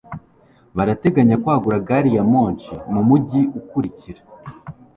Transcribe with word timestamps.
barateganya 0.75 1.35
kwagura 1.43 1.83
gari 1.87 2.09
ya 2.17 2.23
moshi 2.31 2.73
mu 2.93 3.01
mujyi 3.07 3.41
ukurikira 3.59 4.21